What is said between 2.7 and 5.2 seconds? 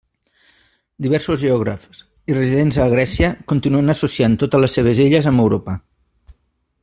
a Grècia continuen associant totes les seves